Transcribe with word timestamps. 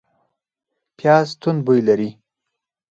پیاز 0.97 1.27
توند 1.41 1.59
بوی 1.65 1.81
لري 1.87 2.09